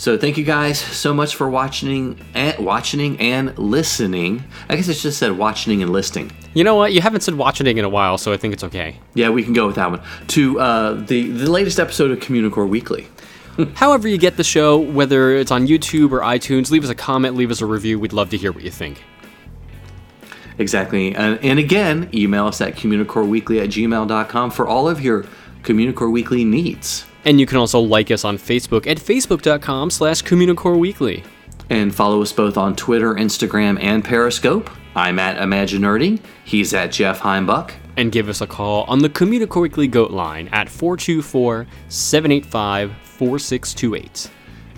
So, 0.00 0.16
thank 0.16 0.38
you 0.38 0.44
guys 0.44 0.78
so 0.78 1.12
much 1.12 1.34
for 1.34 1.50
watching 1.50 2.18
and 2.32 2.64
watching 2.64 3.20
and 3.20 3.58
listening. 3.58 4.42
I 4.66 4.76
guess 4.76 4.88
it's 4.88 5.02
just 5.02 5.18
said 5.18 5.36
watching 5.36 5.82
and 5.82 5.92
listening. 5.92 6.32
You 6.54 6.64
know 6.64 6.74
what? 6.74 6.94
You 6.94 7.02
haven't 7.02 7.20
said 7.20 7.34
watching 7.34 7.66
in 7.66 7.84
a 7.84 7.88
while, 7.90 8.16
so 8.16 8.32
I 8.32 8.38
think 8.38 8.54
it's 8.54 8.64
okay. 8.64 8.98
Yeah, 9.12 9.28
we 9.28 9.42
can 9.42 9.52
go 9.52 9.66
with 9.66 9.76
that 9.76 9.90
one. 9.90 10.00
To 10.28 10.58
uh, 10.58 10.92
the 10.94 11.28
the 11.28 11.50
latest 11.50 11.78
episode 11.78 12.12
of 12.12 12.18
Communicore 12.20 12.66
Weekly. 12.66 13.08
However, 13.74 14.08
you 14.08 14.16
get 14.16 14.38
the 14.38 14.42
show, 14.42 14.78
whether 14.78 15.32
it's 15.32 15.50
on 15.50 15.66
YouTube 15.66 16.12
or 16.12 16.20
iTunes, 16.20 16.70
leave 16.70 16.82
us 16.82 16.88
a 16.88 16.94
comment, 16.94 17.36
leave 17.36 17.50
us 17.50 17.60
a 17.60 17.66
review. 17.66 18.00
We'd 18.00 18.14
love 18.14 18.30
to 18.30 18.38
hear 18.38 18.52
what 18.52 18.64
you 18.64 18.70
think. 18.70 19.02
Exactly. 20.56 21.14
And, 21.14 21.38
and 21.44 21.58
again, 21.58 22.08
email 22.14 22.46
us 22.46 22.62
at 22.62 22.74
communicoreweekly 22.74 23.62
at 23.62 23.68
gmail.com 23.68 24.50
for 24.50 24.66
all 24.66 24.88
of 24.88 25.02
your 25.02 25.26
Communicore 25.62 26.10
Weekly 26.10 26.46
needs. 26.46 27.04
And 27.24 27.38
you 27.38 27.46
can 27.46 27.58
also 27.58 27.80
like 27.80 28.10
us 28.10 28.24
on 28.24 28.38
Facebook 28.38 28.86
at 28.86 28.96
facebook.com 28.98 29.90
slash 29.90 30.22
Weekly. 30.78 31.22
And 31.68 31.94
follow 31.94 32.22
us 32.22 32.32
both 32.32 32.56
on 32.56 32.74
Twitter, 32.74 33.14
Instagram, 33.14 33.80
and 33.80 34.04
Periscope. 34.04 34.70
I'm 34.96 35.18
at 35.18 35.36
Imaginerding. 35.36 36.20
He's 36.44 36.74
at 36.74 36.90
Jeff 36.90 37.20
Heimbuck. 37.20 37.72
And 37.96 38.10
give 38.10 38.28
us 38.28 38.40
a 38.40 38.46
call 38.46 38.84
on 38.84 39.00
the 39.00 39.08
Communicore 39.08 39.62
Weekly 39.62 39.86
Goat 39.86 40.10
line 40.10 40.48
at 40.48 40.68
424 40.68 41.66
785 41.88 42.96
4628. 43.02 44.30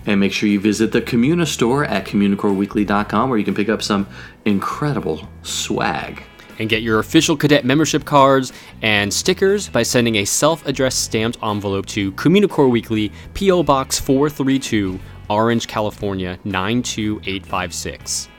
And 0.05 0.19
make 0.19 0.33
sure 0.33 0.49
you 0.49 0.59
visit 0.59 0.91
the 0.91 1.01
Communa 1.01 1.47
store 1.47 1.85
at 1.85 2.05
communicoreweekly.com 2.05 3.29
where 3.29 3.39
you 3.39 3.45
can 3.45 3.55
pick 3.55 3.69
up 3.69 3.81
some 3.81 4.07
incredible 4.45 5.27
swag. 5.43 6.23
And 6.59 6.69
get 6.69 6.81
your 6.81 6.99
official 6.99 7.35
cadet 7.35 7.65
membership 7.65 8.05
cards 8.05 8.53
and 8.81 9.13
stickers 9.13 9.69
by 9.69 9.83
sending 9.83 10.15
a 10.17 10.25
self 10.25 10.65
addressed 10.65 11.03
stamped 11.03 11.37
envelope 11.43 11.85
to 11.87 12.11
Communicore 12.13 12.69
Weekly, 12.69 13.11
P.O. 13.33 13.63
Box 13.63 13.99
432, 13.99 14.99
Orange, 15.29 15.67
California 15.67 16.37
92856. 16.43 18.29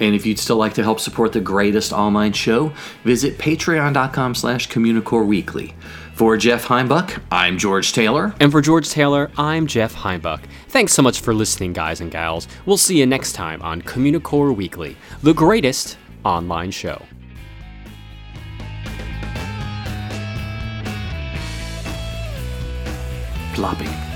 And 0.00 0.14
if 0.14 0.24
you'd 0.24 0.38
still 0.38 0.56
like 0.56 0.74
to 0.74 0.82
help 0.82 1.00
support 1.00 1.32
the 1.32 1.40
greatest 1.40 1.92
online 1.92 2.32
show, 2.32 2.72
visit 3.04 3.38
patreon.com 3.38 4.34
slash 4.34 4.68
communicoreweekly. 4.68 5.74
For 6.14 6.36
Jeff 6.36 6.64
Heimbuck, 6.64 7.20
I'm 7.30 7.58
George 7.58 7.92
Taylor. 7.92 8.34
And 8.40 8.50
for 8.50 8.60
George 8.60 8.88
Taylor, 8.88 9.30
I'm 9.36 9.66
Jeff 9.68 9.94
Heimbuck. 9.94 10.40
Thanks 10.68 10.92
so 10.92 11.02
much 11.02 11.20
for 11.20 11.32
listening, 11.32 11.72
guys 11.72 12.00
and 12.00 12.10
gals. 12.10 12.48
We'll 12.66 12.76
see 12.76 12.98
you 12.98 13.06
next 13.06 13.34
time 13.34 13.62
on 13.62 13.82
Communicore 13.82 14.54
Weekly, 14.54 14.96
the 15.22 15.32
greatest 15.32 15.96
online 16.24 16.70
show. 16.70 17.02
Plopping. 23.54 24.07